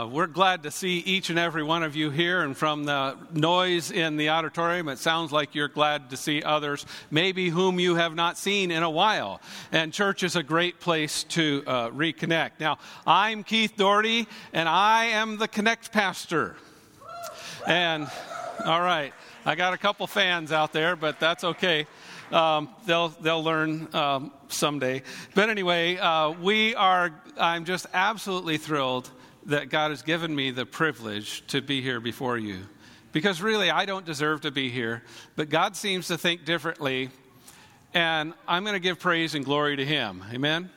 [0.00, 3.14] Uh, we're glad to see each and every one of you here, and from the
[3.34, 7.96] noise in the auditorium, it sounds like you're glad to see others, maybe whom you
[7.96, 9.42] have not seen in a while.
[9.72, 12.52] And church is a great place to uh, reconnect.
[12.60, 16.56] Now, I'm Keith Doherty, and I am the Connect Pastor.
[17.66, 18.08] And,
[18.64, 19.12] all right,
[19.44, 21.86] I got a couple fans out there, but that's okay.
[22.32, 25.02] Um, they'll they'll learn um, someday.
[25.34, 27.12] But anyway, uh, we are.
[27.36, 29.10] I'm just absolutely thrilled
[29.50, 32.60] that God has given me the privilege to be here before you.
[33.12, 35.02] Because really, I don't deserve to be here,
[35.34, 37.10] but God seems to think differently,
[37.92, 40.24] and I'm going to give praise and glory to Him.
[40.32, 40.70] Amen?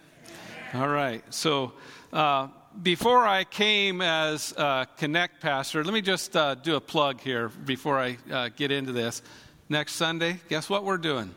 [0.73, 1.23] All right.
[1.31, 1.73] So,
[2.11, 2.47] uh,
[2.81, 4.53] before I came as
[4.97, 8.91] Connect Pastor, let me just uh, do a plug here before I uh, get into
[8.91, 9.21] this.
[9.69, 11.31] Next Sunday, guess what we're doing?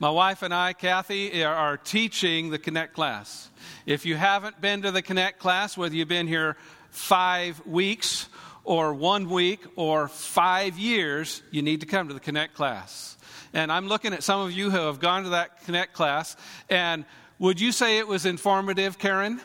[0.00, 3.48] My wife and I, Kathy, are teaching the Connect class.
[3.86, 6.56] If you haven't been to the Connect class, whether you've been here
[6.90, 8.28] five weeks
[8.64, 13.16] or one week or five years, you need to come to the Connect class.
[13.52, 16.36] And I'm looking at some of you who have gone to that Connect class.
[16.68, 17.04] And
[17.38, 19.40] would you say it was informative, Karen?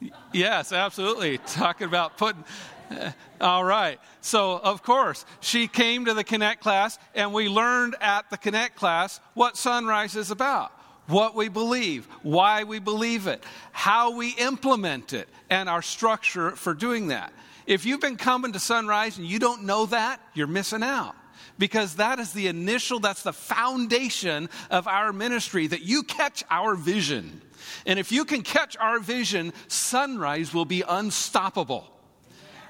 [0.00, 0.12] Yes.
[0.32, 1.38] Yes, absolutely.
[1.38, 2.44] Talking about putting.
[2.90, 3.98] Uh, all right.
[4.20, 8.76] So, of course, she came to the Connect class, and we learned at the Connect
[8.76, 10.70] class what Sunrise is about
[11.06, 16.74] what we believe, why we believe it, how we implement it, and our structure for
[16.74, 17.32] doing that.
[17.66, 21.14] If you've been coming to Sunrise and you don't know that, you're missing out.
[21.58, 26.74] Because that is the initial, that's the foundation of our ministry, that you catch our
[26.74, 27.40] vision.
[27.86, 31.90] And if you can catch our vision, Sunrise will be unstoppable.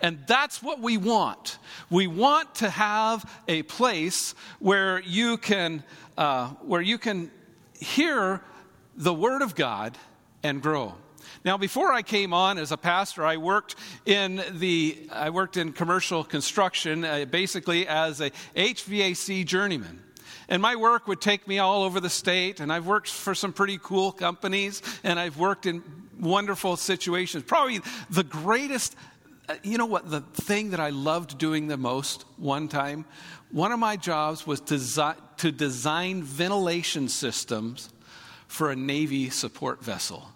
[0.02, 1.58] And that's what we want.
[1.90, 5.82] We want to have a place where you can,
[6.16, 7.30] uh, where you can
[7.80, 8.40] hear
[8.96, 9.96] the Word of God
[10.42, 10.94] and grow.
[11.44, 15.72] Now, before I came on as a pastor, I worked in the I worked in
[15.72, 20.02] commercial construction, uh, basically as a HVAC journeyman.
[20.48, 23.52] And my work would take me all over the state, and I've worked for some
[23.52, 25.82] pretty cool companies, and I've worked in
[26.20, 27.42] wonderful situations.
[27.44, 28.94] Probably the greatest,
[29.48, 33.04] uh, you know what, the thing that I loved doing the most one time
[33.50, 34.78] one of my jobs was to,
[35.38, 37.90] to design ventilation systems
[38.46, 40.28] for a Navy support vessel.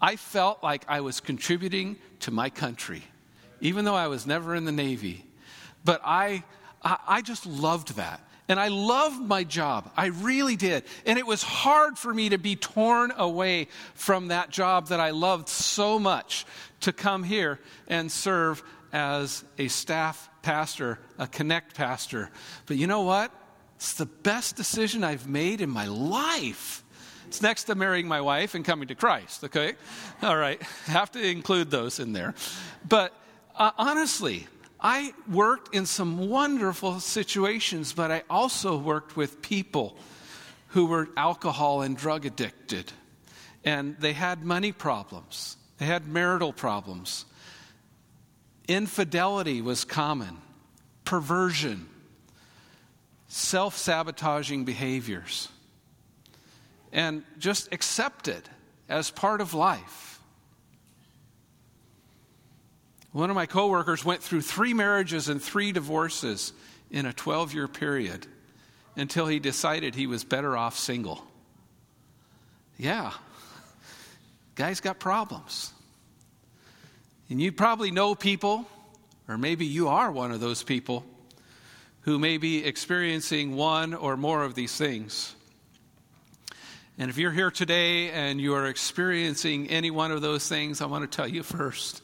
[0.00, 3.02] I felt like I was contributing to my country,
[3.60, 5.24] even though I was never in the Navy.
[5.84, 6.44] But I,
[6.82, 8.20] I, I just loved that.
[8.48, 9.90] And I loved my job.
[9.96, 10.84] I really did.
[11.04, 15.10] And it was hard for me to be torn away from that job that I
[15.10, 16.46] loved so much
[16.82, 18.62] to come here and serve
[18.92, 22.30] as a staff pastor, a connect pastor.
[22.66, 23.32] But you know what?
[23.76, 26.82] It's the best decision I've made in my life.
[27.28, 29.74] It's next to marrying my wife and coming to Christ, okay?
[30.22, 32.34] All right, have to include those in there.
[32.88, 33.12] But
[33.54, 34.46] uh, honestly,
[34.80, 39.96] I worked in some wonderful situations, but I also worked with people
[40.68, 42.92] who were alcohol and drug addicted.
[43.64, 47.24] And they had money problems, they had marital problems.
[48.68, 50.38] Infidelity was common,
[51.04, 51.88] perversion,
[53.36, 55.48] self sabotaging behaviors,
[56.90, 58.48] and just accept it
[58.88, 60.20] as part of life.
[63.12, 66.52] One of my coworkers went through three marriages and three divorces
[66.90, 68.26] in a 12 year period
[68.96, 71.22] until he decided he was better off single.
[72.78, 73.12] Yeah,
[74.54, 75.72] guy's got problems.
[77.28, 78.66] And you probably know people,
[79.28, 81.04] or maybe you are one of those people,
[82.06, 85.34] who may be experiencing one or more of these things.
[86.98, 90.86] And if you're here today and you are experiencing any one of those things, I
[90.86, 92.00] want to tell you first.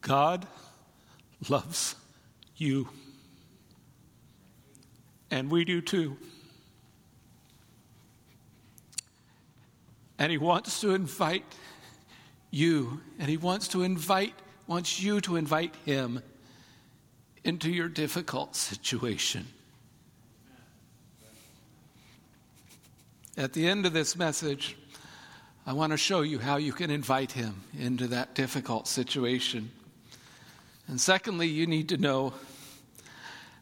[0.00, 0.44] God
[1.48, 1.94] loves
[2.56, 2.88] you.
[5.30, 6.16] And we do too.
[10.18, 11.44] And He wants to invite
[12.52, 14.34] you, and He wants to invite,
[14.68, 16.22] wants you to invite Him
[17.42, 19.48] into your difficult situation.
[23.36, 24.76] At the end of this message,
[25.66, 29.70] I want to show you how you can invite Him into that difficult situation.
[30.86, 32.34] And secondly, you need to know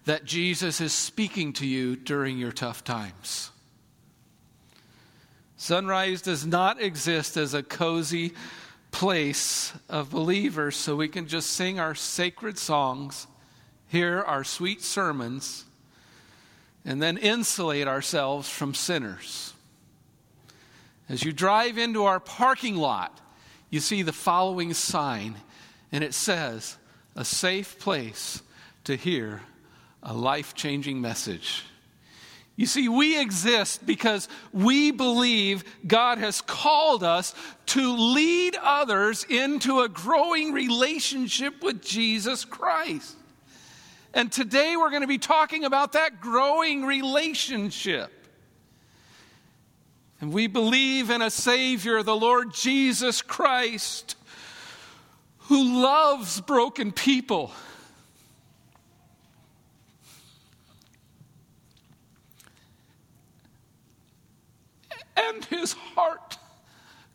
[0.06, 3.50] that Jesus is speaking to you during your tough times.
[5.56, 8.32] Sunrise does not exist as a cozy
[9.00, 13.26] place of believers so we can just sing our sacred songs,
[13.88, 15.64] hear our sweet sermons,
[16.84, 19.54] and then insulate ourselves from sinners.
[21.08, 23.22] As you drive into our parking lot,
[23.70, 25.36] you see the following sign,
[25.90, 26.76] and it says,
[27.16, 28.42] A safe place
[28.84, 29.40] to hear
[30.02, 31.64] a life changing message.
[32.60, 37.34] You see, we exist because we believe God has called us
[37.68, 43.16] to lead others into a growing relationship with Jesus Christ.
[44.12, 48.12] And today we're going to be talking about that growing relationship.
[50.20, 54.16] And we believe in a Savior, the Lord Jesus Christ,
[55.48, 57.52] who loves broken people
[65.20, 66.38] and his heart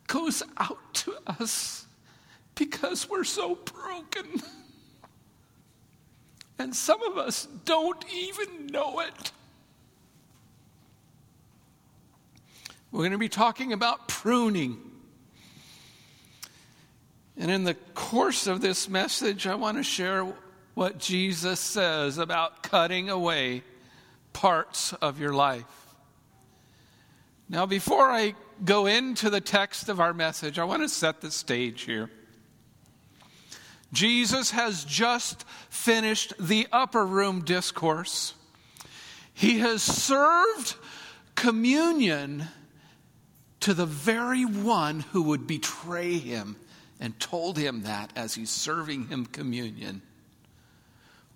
[0.07, 1.85] goes out to us
[2.55, 4.41] because we're so broken.
[6.57, 9.31] And some of us don't even know it.
[12.91, 14.79] We're going to be talking about pruning.
[17.37, 20.25] And in the course of this message, I want to share
[20.75, 23.63] what Jesus says about cutting away
[24.31, 25.65] parts of your life.
[27.47, 28.33] Now, before I
[28.63, 32.09] go into the text of our message, I want to set the stage here.
[33.93, 38.33] Jesus has just finished the upper room discourse.
[39.33, 40.75] He has served
[41.35, 42.45] communion
[43.61, 46.55] to the very one who would betray him
[46.99, 50.01] and told him that as he's serving him communion.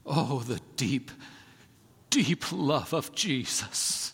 [0.06, 1.12] Oh, the deep,
[2.10, 4.14] deep love of Jesus.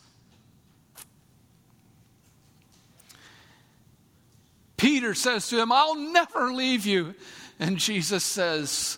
[4.78, 7.16] Peter says to him, I'll never leave you.
[7.60, 8.98] And Jesus says,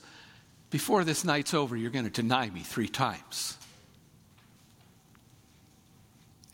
[0.69, 3.57] Before this night's over, you're going to deny me three times.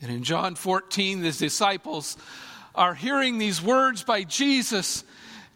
[0.02, 2.18] And in John 14, the disciples
[2.74, 5.04] are hearing these words by Jesus,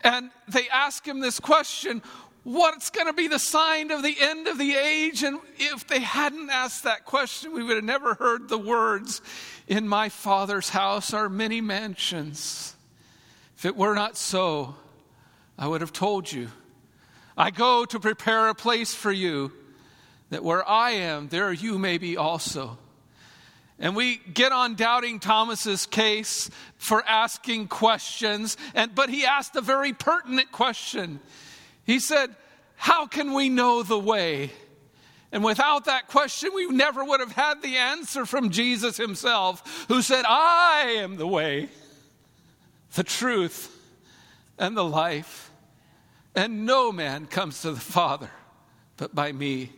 [0.00, 2.02] and they ask him this question
[2.44, 5.22] What's going to be the sign of the end of the age?
[5.22, 9.20] And if they hadn't asked that question, we would have never heard the words,
[9.66, 12.74] In my Father's house are many mansions.
[13.58, 14.76] If it were not so,
[15.58, 16.46] I would have told you.
[17.36, 19.50] I go to prepare a place for you,
[20.30, 22.78] that where I am, there you may be also.
[23.80, 29.60] And we get on doubting Thomas's case for asking questions, and, but he asked a
[29.60, 31.18] very pertinent question.
[31.84, 32.36] He said,
[32.76, 34.52] How can we know the way?
[35.32, 40.00] And without that question, we never would have had the answer from Jesus himself, who
[40.00, 41.70] said, I am the way
[42.94, 43.74] the truth,
[44.58, 45.50] and the life.
[46.34, 48.30] And no man comes to the Father
[48.98, 49.72] but by me.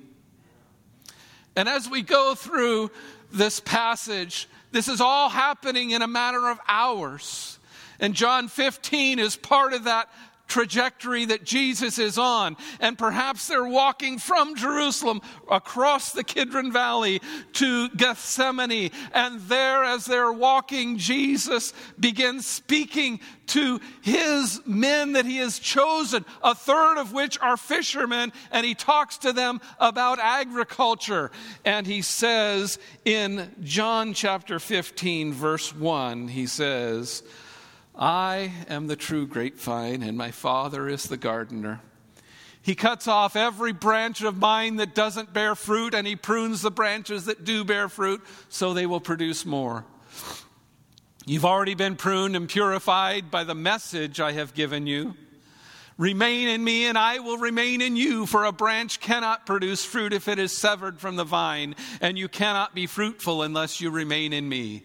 [1.54, 2.90] And as we go through
[3.30, 7.58] this passage, this is all happening in a matter of hours.
[8.00, 10.10] And John 15 is part of that
[10.50, 12.56] trajectory that Jesus is on.
[12.80, 17.22] And perhaps they're walking from Jerusalem across the Kidron Valley
[17.54, 18.90] to Gethsemane.
[19.12, 26.24] And there, as they're walking, Jesus begins speaking to his men that he has chosen,
[26.42, 31.30] a third of which are fishermen, and he talks to them about agriculture.
[31.64, 37.22] And he says in John chapter 15, verse 1, he says,
[38.00, 41.82] I am the true grapevine, and my Father is the gardener.
[42.62, 46.70] He cuts off every branch of mine that doesn't bear fruit, and he prunes the
[46.70, 49.84] branches that do bear fruit so they will produce more.
[51.26, 55.14] You've already been pruned and purified by the message I have given you.
[55.98, 58.24] Remain in me, and I will remain in you.
[58.24, 62.28] For a branch cannot produce fruit if it is severed from the vine, and you
[62.28, 64.84] cannot be fruitful unless you remain in me.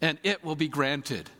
[0.00, 1.30] and it will be granted.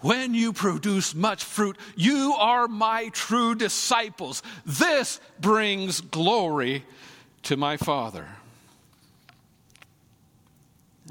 [0.00, 4.42] When you produce much fruit, you are my true disciples.
[4.64, 6.84] This brings glory
[7.44, 8.26] to my Father.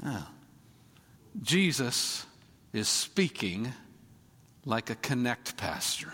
[0.04, 0.30] Ah.
[1.42, 2.24] Jesus
[2.72, 3.72] is speaking
[4.64, 6.12] like a connect pastor.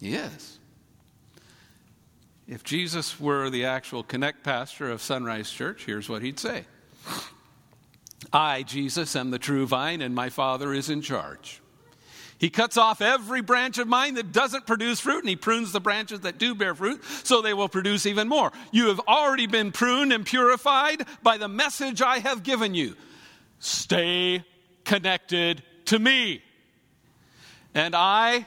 [0.00, 0.58] He is.
[2.46, 6.64] If Jesus were the actual connect pastor of Sunrise Church, here's what he'd say
[8.32, 11.60] I, Jesus, am the true vine, and my Father is in charge.
[12.38, 15.80] He cuts off every branch of mine that doesn't produce fruit, and he prunes the
[15.80, 18.52] branches that do bear fruit, so they will produce even more.
[18.72, 22.94] You have already been pruned and purified by the message I have given you.
[23.58, 24.44] Stay
[24.84, 26.42] connected to me,
[27.74, 28.46] and I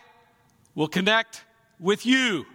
[0.76, 1.44] will connect
[1.80, 2.46] with you.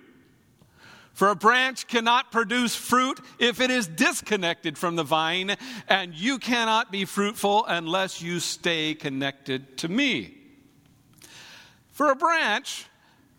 [1.15, 5.57] For a branch cannot produce fruit if it is disconnected from the vine,
[5.89, 10.37] and you cannot be fruitful unless you stay connected to me.
[11.93, 12.87] For a branch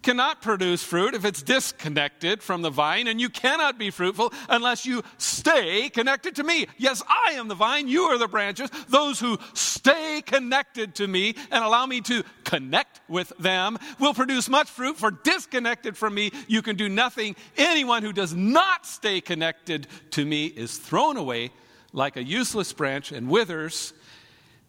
[0.05, 4.85] cannot produce fruit if it's disconnected from the vine, and you cannot be fruitful unless
[4.85, 6.67] you stay connected to me.
[6.77, 8.69] Yes, I am the vine, you are the branches.
[8.87, 14.47] Those who stay connected to me and allow me to connect with them will produce
[14.47, 17.35] much fruit, for disconnected from me, you can do nothing.
[17.57, 21.49] Anyone who does not stay connected to me is thrown away
[21.93, 23.91] like a useless branch and withers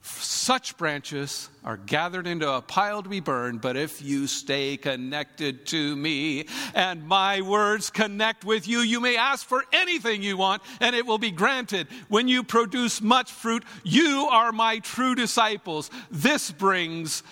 [0.06, 5.66] such branches are gathered into a pile to be burned, but if you stay connected
[5.66, 10.62] to me and my words connect with you, you may ask for anything you want
[10.80, 11.88] and it will be granted.
[12.08, 15.90] When you produce much fruit, you are my true disciples.
[16.10, 17.22] This brings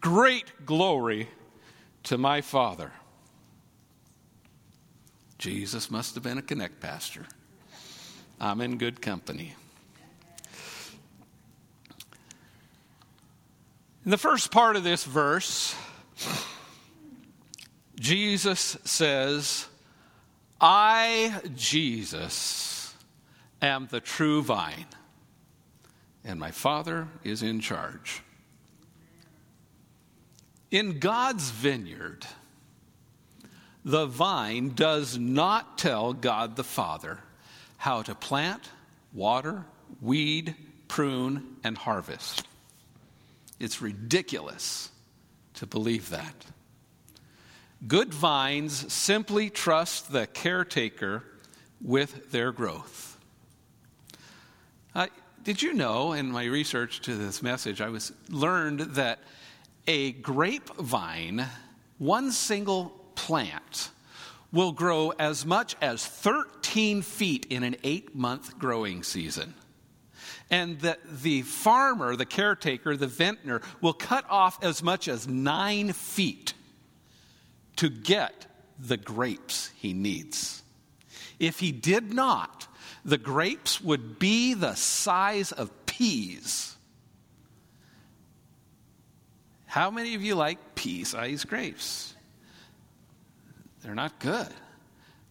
[0.00, 1.28] great glory
[2.04, 2.90] to my Father.
[5.38, 7.26] Jesus must have been a connect pastor.
[8.40, 9.54] I'm in good company.
[14.04, 15.74] In the first part of this verse,
[17.98, 19.66] Jesus says,
[20.60, 22.94] I, Jesus,
[23.62, 24.84] am the true vine,
[26.22, 28.22] and my Father is in charge.
[30.70, 32.26] In God's vineyard,
[33.86, 37.20] the vine does not tell God the Father
[37.78, 38.68] how to plant,
[39.14, 39.64] water,
[40.02, 40.56] weed,
[40.88, 42.46] prune, and harvest.
[43.58, 44.90] It's ridiculous
[45.54, 46.34] to believe that.
[47.86, 51.22] Good vines simply trust the caretaker
[51.80, 53.18] with their growth.
[54.94, 55.08] Uh,
[55.42, 59.18] did you know in my research to this message, I was learned that
[59.86, 61.44] a grapevine,
[61.98, 63.90] one single plant,
[64.52, 69.52] will grow as much as 13 feet in an eight month growing season
[70.50, 75.92] and that the farmer, the caretaker, the vintner, will cut off as much as nine
[75.92, 76.54] feet
[77.76, 78.46] to get
[78.78, 80.62] the grapes he needs.
[81.38, 82.68] If he did not,
[83.04, 86.76] the grapes would be the size of peas.
[89.66, 92.14] How many of you like pea sized grapes?
[93.82, 94.48] They're not good.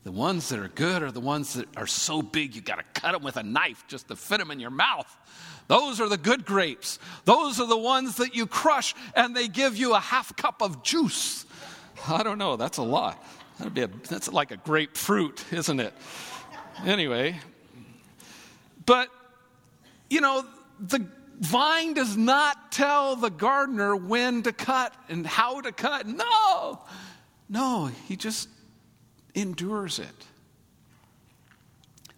[0.03, 3.01] The ones that are good are the ones that are so big you got to
[3.01, 5.17] cut them with a knife just to fit them in your mouth.
[5.67, 6.99] Those are the good grapes.
[7.23, 10.83] Those are the ones that you crush and they give you a half cup of
[10.83, 11.45] juice.
[12.07, 13.23] I don't know, that's a lot.
[13.57, 15.93] That'd be a, that's like a grapefruit, isn't it?
[16.85, 17.39] Anyway,
[18.85, 19.09] but
[20.09, 20.45] you know,
[20.79, 21.07] the
[21.39, 26.05] vine does not tell the gardener when to cut and how to cut.
[26.07, 26.83] No,
[27.47, 28.49] no, he just
[29.35, 30.25] endures it.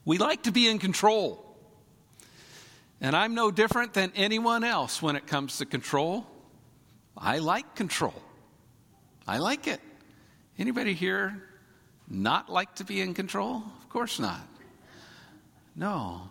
[0.04, 1.42] We like to be in control.
[3.02, 6.26] And I'm no different than anyone else when it comes to control.
[7.18, 8.22] I like control.
[9.28, 9.82] I like it.
[10.58, 11.44] Anybody here
[12.08, 13.64] not like to be in control?
[13.82, 14.48] Of course not.
[15.76, 16.30] No.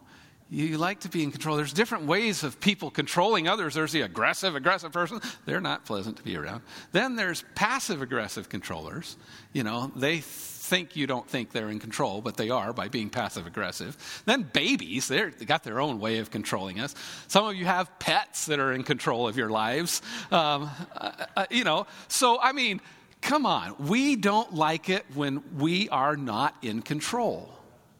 [0.54, 1.56] You like to be in control.
[1.56, 3.74] There's different ways of people controlling others.
[3.74, 5.20] There's the aggressive, aggressive person.
[5.46, 6.62] They're not pleasant to be around.
[6.92, 9.16] Then there's passive aggressive controllers.
[9.52, 13.10] You know, they think you don't think they're in control, but they are by being
[13.10, 14.22] passive aggressive.
[14.26, 16.94] Then babies, they got their own way of controlling us.
[17.26, 20.02] Some of you have pets that are in control of your lives.
[20.30, 22.80] Um, uh, uh, you know, so I mean,
[23.20, 23.74] come on.
[23.78, 27.50] We don't like it when we are not in control.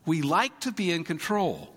[0.06, 1.73] We like to be in control.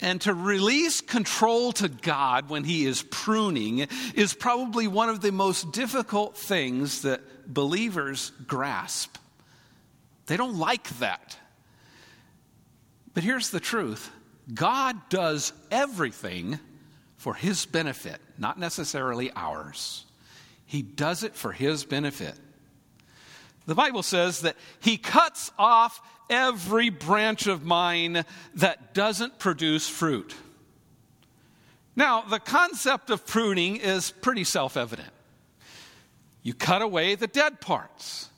[0.00, 5.32] And to release control to God when He is pruning is probably one of the
[5.32, 7.22] most difficult things that
[7.52, 9.16] believers grasp.
[10.26, 11.38] They don't like that.
[13.14, 14.10] But here's the truth
[14.52, 16.58] God does everything
[17.16, 20.04] for His benefit, not necessarily ours.
[20.66, 22.34] He does it for His benefit.
[23.66, 30.34] The Bible says that He cuts off every branch of mine that doesn't produce fruit.
[31.94, 35.10] Now, the concept of pruning is pretty self evident.
[36.42, 38.28] You cut away the dead parts.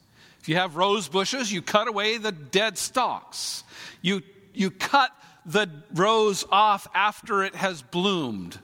[0.41, 3.65] If you have rose bushes, you cut away the dead stalks.
[4.01, 4.23] You,
[4.55, 5.11] you cut
[5.45, 8.59] the rose off after it has bloomed,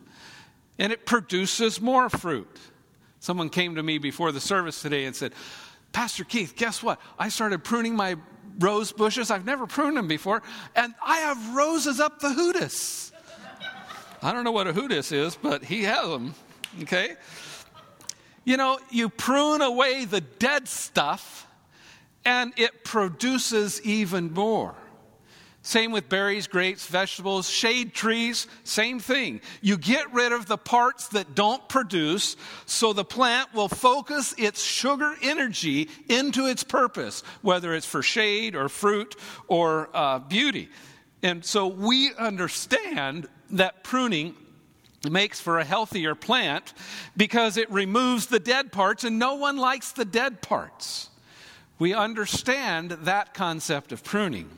[0.78, 2.58] and it produces more fruit.
[3.20, 5.32] Someone came to me before the service today and said,
[5.94, 7.00] Pastor Keith, guess what?
[7.18, 8.16] I started pruning my
[8.58, 9.30] rose bushes.
[9.30, 10.42] I've never pruned them before,
[10.74, 13.12] and I have roses up the hootis.
[14.20, 16.34] I don't know what a hootis is, but he has them.
[16.82, 17.14] Okay?
[18.44, 21.46] You know, you prune away the dead stuff,
[22.24, 24.74] and it produces even more.
[25.66, 29.40] Same with berries, grapes, vegetables, shade trees, same thing.
[29.62, 34.62] You get rid of the parts that don't produce so the plant will focus its
[34.62, 39.16] sugar energy into its purpose, whether it's for shade or fruit
[39.48, 40.68] or uh, beauty.
[41.22, 44.34] And so we understand that pruning
[45.08, 46.74] makes for a healthier plant
[47.16, 51.08] because it removes the dead parts, and no one likes the dead parts.
[51.78, 54.50] We understand that concept of pruning.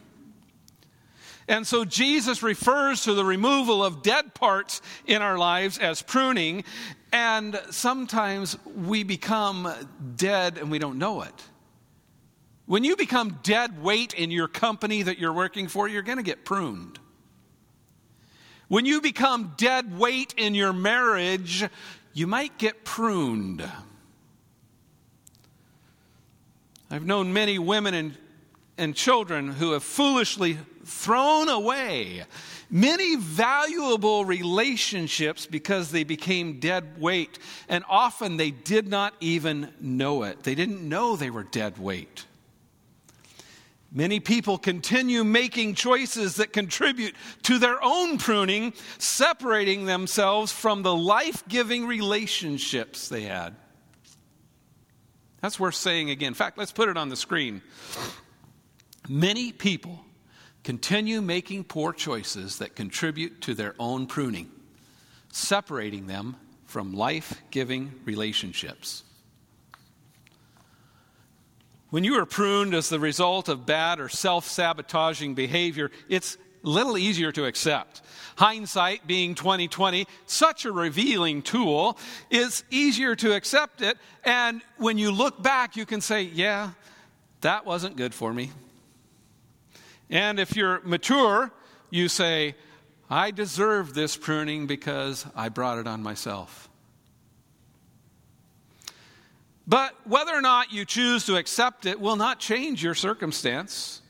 [1.49, 6.65] And so Jesus refers to the removal of dead parts in our lives as pruning,
[7.13, 9.73] and sometimes we become
[10.17, 11.45] dead and we don't know it.
[12.67, 16.25] When you become dead weight in your company that you're working for, you're going to
[16.25, 16.99] get pruned.
[18.67, 21.65] When you become dead weight in your marriage,
[22.13, 23.65] you might get pruned.
[26.91, 28.19] I've known many women and,
[28.77, 32.25] and children who have foolishly thrown away
[32.71, 37.39] many valuable relationships because they became dead weight.
[37.69, 42.25] And often they did not even know it, they didn't know they were dead weight.
[43.93, 50.95] Many people continue making choices that contribute to their own pruning, separating themselves from the
[50.95, 53.57] life giving relationships they had.
[55.41, 56.29] That's worth saying again.
[56.29, 57.63] In fact, let's put it on the screen.
[59.09, 60.05] Many people
[60.67, 64.51] continue making poor choices that contribute to their own pruning,
[65.31, 69.05] separating them from life giving relationships.
[71.91, 76.99] When you are pruned as the result of bad or self sabotaging behavior, it's little
[76.99, 78.03] easier to accept.
[78.35, 81.97] Hindsight being 2020, such a revealing tool,
[82.29, 83.99] is easier to accept it.
[84.25, 86.73] And when you look back, you can say, yeah,
[87.43, 88.51] that wasn't good for me.
[90.11, 91.53] And if you're mature,
[91.91, 92.55] you say,
[93.11, 96.69] I deserve this pruning because I brought it on myself.
[99.67, 104.01] But whether or not you choose to accept it will not change your circumstance.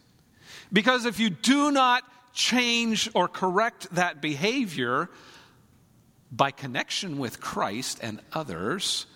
[0.72, 2.02] Because if you do not
[2.34, 5.08] change or correct that behavior
[6.30, 9.06] by connection with Christ and others,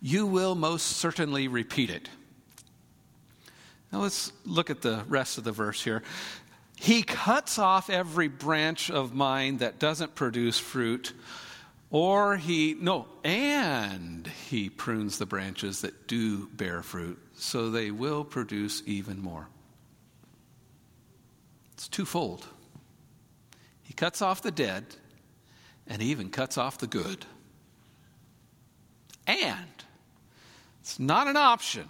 [0.00, 2.08] you will most certainly repeat it.
[3.92, 6.02] Now let's look at the rest of the verse here.
[6.76, 11.12] He cuts off every branch of mine that doesn't produce fruit,
[11.90, 18.24] or he, no, and he prunes the branches that do bear fruit, so they will
[18.24, 19.48] produce even more.
[21.74, 22.46] It's twofold.
[23.82, 24.86] He cuts off the dead,
[25.86, 27.26] and he even cuts off the good.
[29.26, 29.84] And
[30.80, 31.88] it's not an option.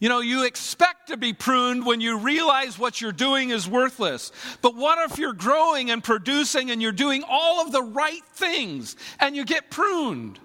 [0.00, 4.32] You know, you expect to be pruned when you realize what you're doing is worthless.
[4.62, 8.96] But what if you're growing and producing and you're doing all of the right things
[9.20, 10.40] and you get pruned?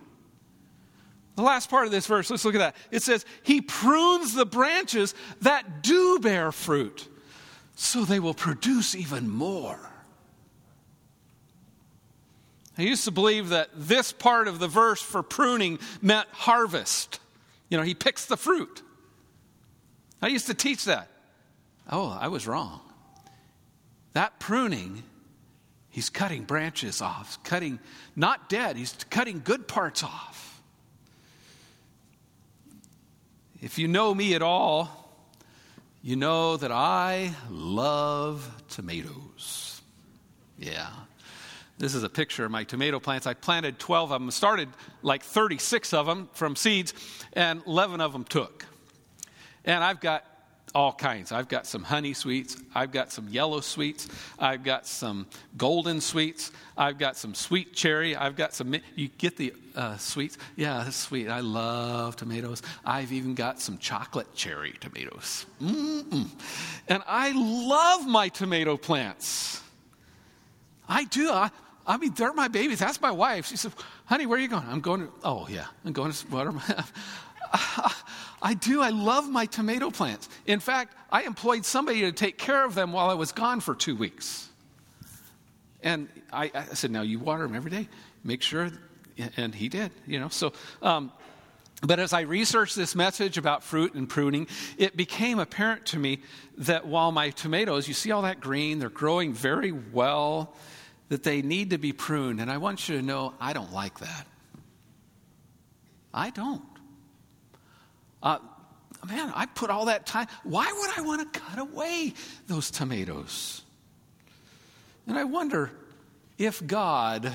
[1.35, 2.75] The last part of this verse, let's look at that.
[2.91, 7.07] It says, He prunes the branches that do bear fruit.
[7.77, 9.79] so they will produce even more.
[12.77, 17.19] I used to believe that this part of the verse for pruning meant harvest.
[17.69, 18.81] You know, he picks the fruit.
[20.21, 21.09] I used to teach that.
[21.91, 22.81] Oh, I was wrong.
[24.13, 25.03] That pruning,
[25.89, 27.79] he's cutting branches off, cutting
[28.15, 30.61] not dead, he's cutting good parts off.
[33.61, 35.05] If you know me at all,
[36.01, 39.81] you know that I love tomatoes.
[40.59, 40.89] Yeah.
[41.77, 43.27] This is a picture of my tomato plants.
[43.27, 44.69] I planted 12 of them, started
[45.01, 46.93] like 36 of them from seeds,
[47.33, 48.65] and 11 of them took.
[49.65, 50.23] And I've got
[50.75, 51.31] all kinds.
[51.31, 52.57] I've got some honey sweets.
[52.75, 54.09] I've got some yellow sweets.
[54.37, 55.25] I've got some
[55.55, 56.51] golden sweets.
[56.77, 58.13] I've got some sweet cherry.
[58.13, 60.37] I've got some, you get the uh, sweets?
[60.57, 61.29] Yeah, that's sweet.
[61.29, 62.61] I love tomatoes.
[62.83, 65.45] I've even got some chocolate cherry tomatoes.
[65.61, 66.29] Mm-mm.
[66.89, 69.61] And I love my tomato plants.
[70.89, 71.31] I do.
[71.31, 71.51] I,
[71.87, 72.79] I mean, they're my babies.
[72.79, 73.45] That's my wife.
[73.47, 73.71] She said,
[74.05, 74.67] honey, where are you going?
[74.67, 76.63] I'm going to, oh, yeah, I'm going to water my,
[77.53, 77.93] I
[78.53, 78.81] do.
[78.81, 80.29] I love my tomato plants.
[80.45, 83.75] In fact, I employed somebody to take care of them while I was gone for
[83.75, 84.49] two weeks.
[85.81, 87.87] And I, I said, now you water them every day.
[88.23, 88.71] Make sure.
[89.37, 90.29] And he did, you know.
[90.29, 91.11] So, um,
[91.81, 96.21] but as I researched this message about fruit and pruning, it became apparent to me
[96.57, 100.55] that while my tomatoes, you see all that green, they're growing very well,
[101.09, 102.41] that they need to be pruned.
[102.41, 104.27] And I want you to know I don't like that.
[106.13, 106.63] I don't.
[108.25, 108.39] Uh,
[109.07, 110.27] man, I put all that time.
[110.43, 112.13] Why would I want to cut away
[112.47, 113.61] those tomatoes?
[115.07, 115.71] And I wonder
[116.39, 117.31] if God,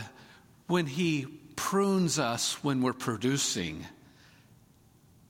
[0.66, 3.86] when He prunes us when we're producing,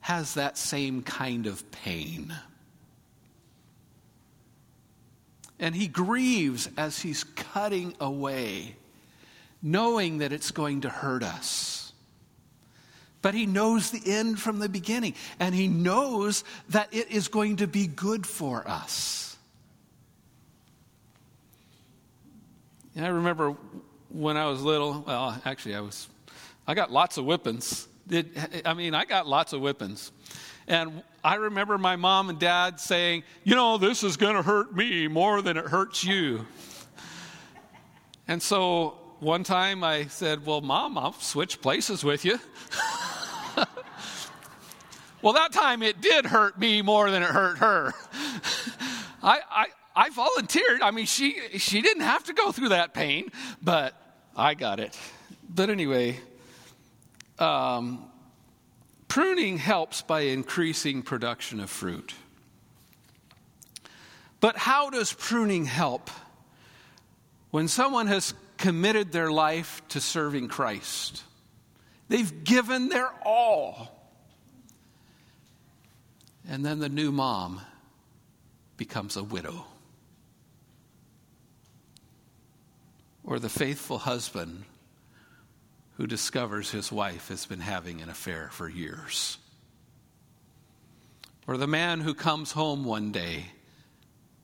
[0.00, 2.34] has that same kind of pain.
[5.58, 8.76] And He grieves as He's cutting away,
[9.62, 11.79] knowing that it's going to hurt us.
[13.22, 17.56] But he knows the end from the beginning, and he knows that it is going
[17.56, 19.36] to be good for us.
[22.96, 23.56] And I remember
[24.08, 26.08] when I was little, well, actually, I was,
[26.66, 27.86] I got lots of whippings.
[28.08, 28.26] It,
[28.66, 30.10] I mean, I got lots of whippings.
[30.66, 34.74] And I remember my mom and dad saying, you know, this is going to hurt
[34.74, 36.46] me more than it hurts you.
[38.26, 42.38] And so one time I said, well, mom, I'll switch places with you.
[45.22, 47.92] well, that time it did hurt me more than it hurt her.
[49.22, 50.82] I, I, I volunteered.
[50.82, 53.30] I mean, she, she didn't have to go through that pain,
[53.62, 53.94] but
[54.36, 54.98] I got it.
[55.48, 56.18] But anyway,
[57.38, 58.10] um,
[59.08, 62.14] pruning helps by increasing production of fruit.
[64.40, 66.10] But how does pruning help
[67.50, 71.22] when someone has committed their life to serving Christ?
[72.08, 73.99] They've given their all.
[76.48, 77.60] And then the new mom
[78.76, 79.66] becomes a widow.
[83.24, 84.64] Or the faithful husband
[85.96, 89.36] who discovers his wife has been having an affair for years.
[91.46, 93.46] Or the man who comes home one day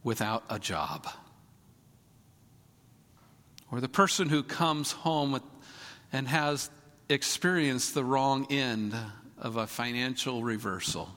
[0.04, 1.08] without a job.
[3.72, 5.40] Or the person who comes home
[6.12, 6.70] and has
[7.08, 8.94] experienced the wrong end
[9.38, 11.08] of a financial reversal.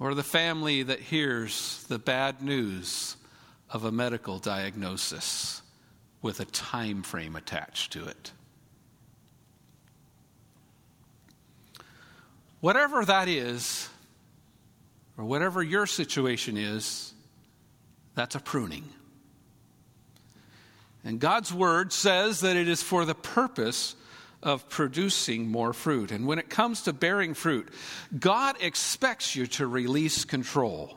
[0.00, 3.16] Or the family that hears the bad news
[3.68, 5.60] of a medical diagnosis
[6.22, 8.32] with a time frame attached to it.
[12.60, 13.88] Whatever that is,
[15.16, 17.12] or whatever your situation is,
[18.14, 18.88] that's a pruning.
[21.04, 23.94] And God's word says that it is for the purpose
[24.42, 26.10] of producing more fruit.
[26.10, 27.68] And when it comes to bearing fruit,
[28.18, 30.96] God expects you to release control.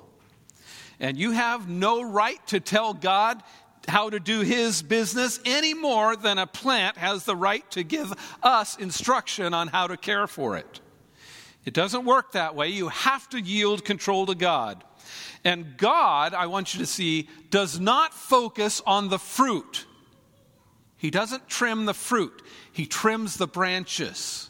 [1.00, 3.44] And you have no right to tell God
[3.88, 8.14] how to do his business any more than a plant has the right to give
[8.42, 10.80] us instruction on how to care for it.
[11.66, 12.70] It doesn't work that way.
[12.70, 14.84] You have to yield control to God.
[15.44, 19.86] And God, I want you to see, does not focus on the fruit.
[21.04, 24.50] He doesn't trim the fruit, He trims the branches.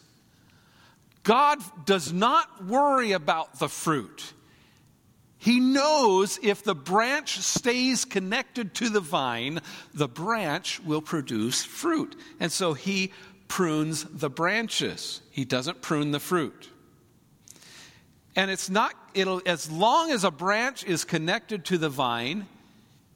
[1.24, 4.34] God does not worry about the fruit.
[5.36, 9.62] He knows if the branch stays connected to the vine,
[9.94, 12.14] the branch will produce fruit.
[12.38, 13.12] And so he
[13.48, 15.22] prunes the branches.
[15.30, 16.70] He doesn't prune the fruit.
[18.36, 22.46] And it's not, it'll, as long as a branch is connected to the vine,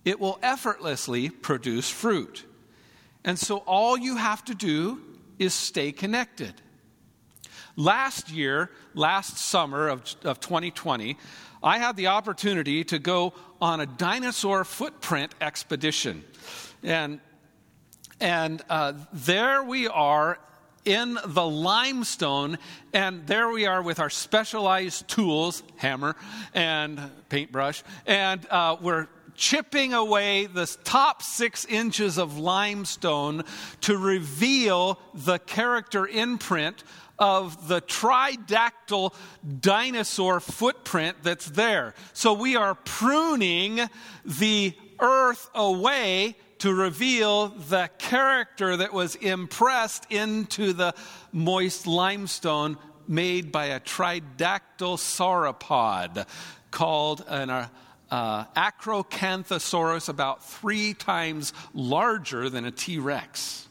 [0.05, 2.45] it will effortlessly produce fruit.
[3.25, 5.01] And so all you have to do
[5.39, 6.55] is stay connected.
[7.77, 11.17] Last year, last summer of, of 2020,
[11.63, 16.25] I had the opportunity to go on a dinosaur footprint expedition.
[16.83, 17.21] And,
[18.21, 20.39] and uh, there we are
[20.85, 22.59] in the limestone,
[22.93, 26.17] and there we are with our specialized tools, hammer
[26.55, 29.07] and paintbrush, and uh, we're
[29.39, 33.45] chipping away the top six inches of limestone
[33.81, 36.83] to reveal the character imprint
[37.19, 39.15] of the tridactyl
[39.61, 41.95] dinosaur footprint that's there.
[42.13, 43.81] So we are pruning
[44.25, 50.95] the earth away to reveal the character that was impressed into the
[51.33, 56.27] moist limestone made by a tridactyl sauropod
[56.71, 57.69] called an uh,
[58.11, 63.69] uh, Acrocanthosaurus, about three times larger than a T Rex.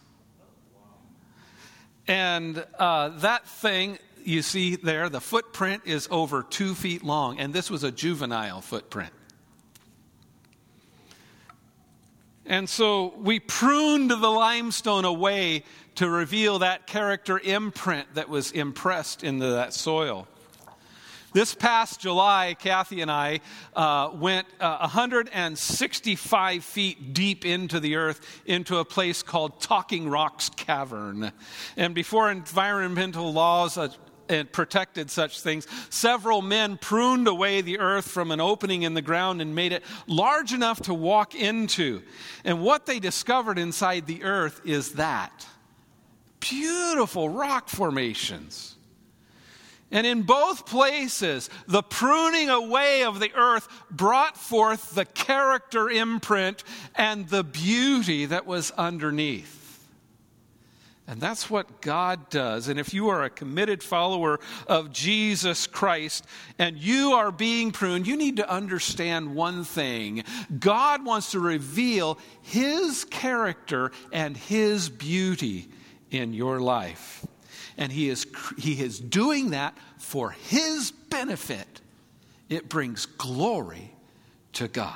[2.07, 7.53] And uh, that thing you see there, the footprint is over two feet long, and
[7.53, 9.11] this was a juvenile footprint.
[12.45, 19.23] And so we pruned the limestone away to reveal that character imprint that was impressed
[19.23, 20.27] into that soil.
[21.37, 23.41] This past July, Kathy and I
[23.75, 30.49] uh, went uh, 165 feet deep into the earth into a place called Talking Rocks
[30.49, 31.31] Cavern.
[31.75, 33.89] And before environmental laws uh,
[34.27, 35.67] and protected such things.
[35.91, 39.83] Several men pruned away the earth from an opening in the ground and made it
[40.07, 42.01] large enough to walk into.
[42.45, 45.45] And what they discovered inside the earth is that
[46.39, 48.76] beautiful rock formations.
[49.91, 56.63] And in both places, the pruning away of the earth brought forth the character imprint
[56.95, 59.57] and the beauty that was underneath.
[61.09, 62.67] And that's what God does.
[62.67, 66.25] And if you are a committed follower of Jesus Christ
[66.59, 70.25] and you are being pruned, you need to understand one thing
[70.59, 75.69] God wants to reveal His character and His beauty
[76.11, 77.25] in your life.
[77.77, 78.25] And He is,
[78.57, 81.81] he is doing that for His benefit.
[82.49, 83.93] It brings glory
[84.53, 84.93] to God.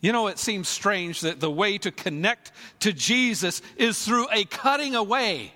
[0.00, 4.44] You know, it seems strange that the way to connect to Jesus is through a
[4.44, 5.52] cutting away.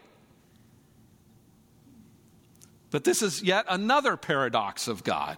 [2.91, 5.37] But this is yet another paradox of God.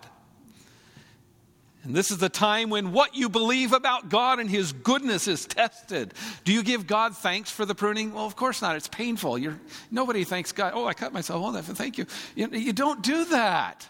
[1.84, 5.46] And this is the time when what you believe about God and His goodness is
[5.46, 6.14] tested.
[6.44, 8.14] Do you give God thanks for the pruning?
[8.14, 8.76] Well, of course not.
[8.76, 9.36] It's painful.
[9.36, 9.58] You're,
[9.90, 10.72] nobody thanks God.
[10.76, 11.42] Oh, I cut myself.
[11.44, 12.06] Oh, thank you.
[12.36, 12.48] you.
[12.50, 13.88] You don't do that.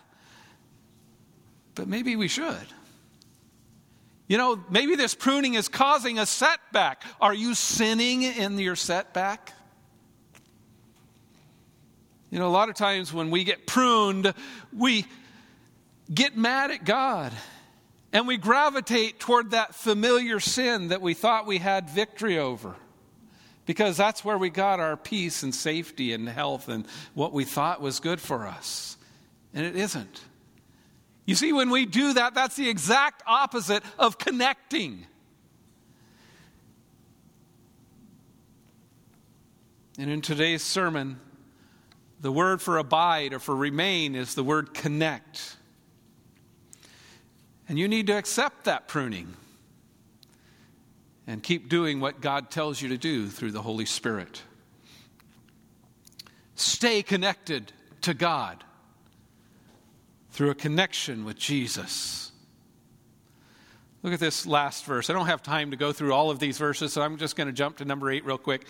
[1.75, 2.67] But maybe we should.
[4.27, 7.03] You know, maybe this pruning is causing a setback.
[7.21, 9.53] Are you sinning in your setback?
[12.31, 14.33] You know, a lot of times when we get pruned,
[14.75, 15.05] we
[16.13, 17.35] get mad at God
[18.13, 22.77] and we gravitate toward that familiar sin that we thought we had victory over
[23.65, 27.81] because that's where we got our peace and safety and health and what we thought
[27.81, 28.97] was good for us.
[29.55, 30.21] And it isn't.
[31.25, 35.07] You see, when we do that, that's the exact opposite of connecting.
[39.99, 41.21] And in today's sermon,
[42.21, 45.57] the word for abide or for remain is the word connect.
[47.73, 49.35] And you need to accept that pruning
[51.27, 54.43] and keep doing what God tells you to do through the Holy Spirit.
[56.55, 58.63] Stay connected to God
[60.33, 62.33] through a connection with Jesus.
[64.03, 65.09] Look at this last verse.
[65.09, 67.47] I don't have time to go through all of these verses, so I'm just going
[67.47, 68.67] to jump to number eight real quick.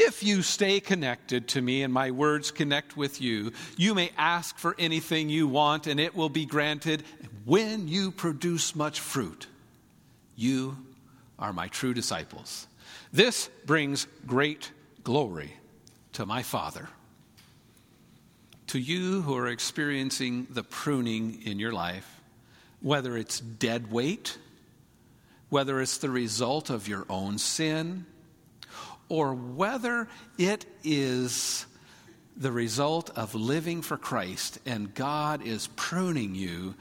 [0.00, 4.56] If you stay connected to me and my words connect with you, you may ask
[4.56, 7.02] for anything you want and it will be granted.
[7.44, 9.48] When you produce much fruit,
[10.36, 10.76] you
[11.36, 12.68] are my true disciples.
[13.12, 14.70] This brings great
[15.02, 15.54] glory
[16.12, 16.88] to my Father
[18.68, 22.20] to you who are experiencing the pruning in your life,
[22.80, 24.38] whether it's dead weight,
[25.48, 28.06] whether it's the result of your own sin,
[29.08, 31.66] or whether it is
[32.36, 36.74] the result of living for Christ and God is pruning you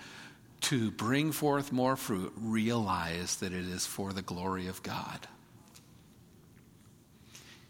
[0.61, 5.27] to bring forth more fruit, realize that it is for the glory of God.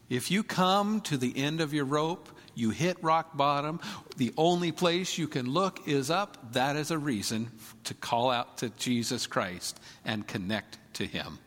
[0.10, 3.80] If you come to the end of your rope, you hit rock bottom,
[4.16, 7.52] the only place you can look is up, that is a reason
[7.84, 11.40] to call out to Jesus Christ and connect to Him.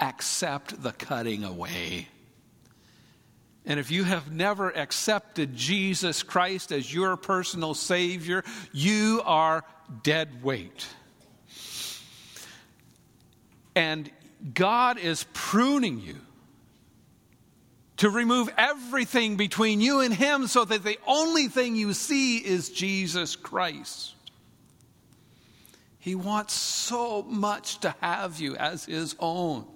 [0.00, 2.08] Accept the cutting away.
[3.64, 9.64] And if you have never accepted Jesus Christ as your personal Savior, you are
[10.04, 10.86] dead weight.
[13.74, 14.08] And
[14.54, 16.16] God is pruning you
[17.98, 22.70] to remove everything between you and Him so that the only thing you see is
[22.70, 24.14] Jesus Christ.
[25.98, 29.66] He wants so much to have you as His own.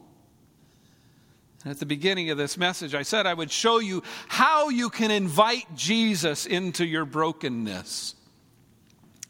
[1.64, 5.10] At the beginning of this message, I said I would show you how you can
[5.10, 8.14] invite Jesus into your brokenness.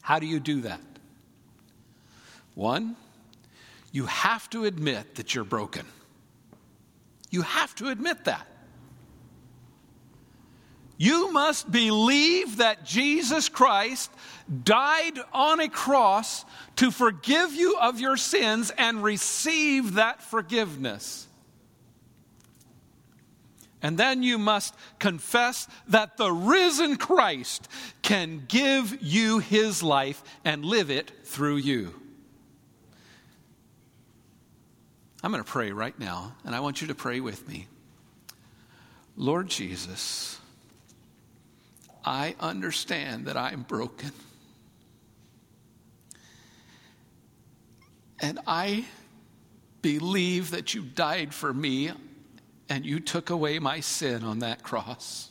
[0.00, 0.80] How do you do that?
[2.54, 2.94] One,
[3.90, 5.86] you have to admit that you're broken.
[7.30, 8.46] You have to admit that.
[10.96, 14.10] You must believe that Jesus Christ
[14.62, 16.44] died on a cross
[16.76, 21.26] to forgive you of your sins and receive that forgiveness.
[23.82, 27.66] And then you must confess that the risen Christ
[28.02, 31.94] can give you his life and live it through you.
[35.22, 37.66] I'm going to pray right now, and I want you to pray with me.
[39.16, 40.38] Lord Jesus,
[42.04, 44.12] I understand that I'm broken.
[48.20, 48.84] And I
[49.82, 51.90] believe that you died for me
[52.70, 55.28] and you took away my sin on that cross.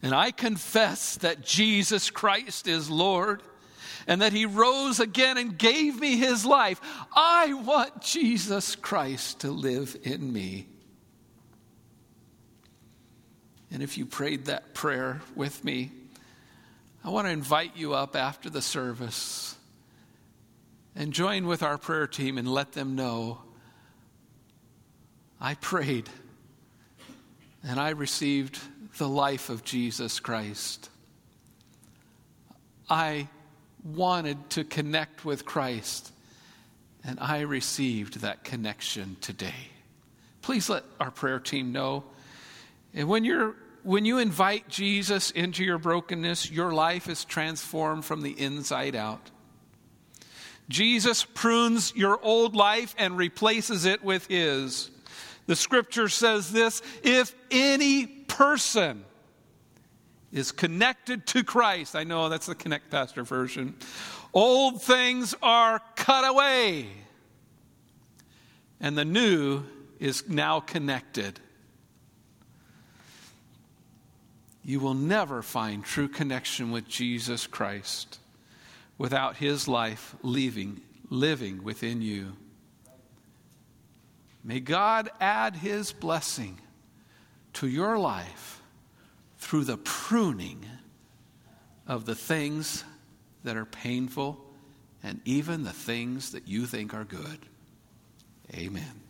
[0.00, 3.42] And I confess that Jesus Christ is Lord
[4.06, 6.80] and that He rose again and gave me His life.
[7.12, 10.68] I want Jesus Christ to live in me.
[13.72, 15.90] And if you prayed that prayer with me,
[17.02, 19.56] I want to invite you up after the service
[20.94, 23.40] and join with our prayer team and let them know
[25.40, 26.08] I prayed
[27.62, 28.58] and I received
[28.98, 30.88] the life of Jesus Christ.
[32.88, 33.28] I
[33.84, 36.12] wanted to connect with Christ,
[37.04, 39.70] and I received that connection today.
[40.42, 42.04] Please let our prayer team know.
[42.94, 48.22] And when you're when you invite Jesus into your brokenness, your life is transformed from
[48.22, 49.30] the inside out.
[50.68, 54.90] Jesus prunes your old life and replaces it with his.
[55.46, 59.04] The scripture says this if any person
[60.32, 61.96] is connected to Christ.
[61.96, 63.74] I know that's the Connect Pastor version.
[64.34, 66.88] Old things are cut away,
[68.80, 69.64] and the new
[69.98, 71.40] is now connected.
[74.62, 78.18] You will never find true connection with Jesus Christ
[78.98, 82.32] without his life leaving, living within you.
[84.46, 86.60] May God add his blessing
[87.54, 88.62] to your life
[89.38, 90.64] through the pruning
[91.84, 92.84] of the things
[93.42, 94.40] that are painful
[95.02, 97.40] and even the things that you think are good.
[98.54, 99.02] Amen.